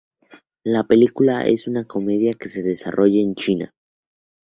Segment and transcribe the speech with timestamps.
[0.63, 3.71] La película es una comedia que se desarrolla en China.